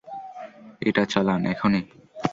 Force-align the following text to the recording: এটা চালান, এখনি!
এটা 0.81 1.03
চালান, 1.05 1.41
এখনি! 1.53 1.81